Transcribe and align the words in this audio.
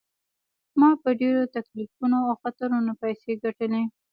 ما 0.79 0.89
په 1.01 1.09
ډیرو 1.19 1.43
تکلیفونو 1.55 2.17
او 2.27 2.33
خطرونو 2.41 2.91
پیسې 3.01 3.31
ګټلي. 3.43 3.83